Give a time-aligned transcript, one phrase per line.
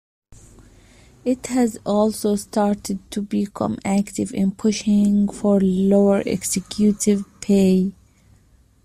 [1.23, 7.93] It has also started to become active in pushing for lower executive pay.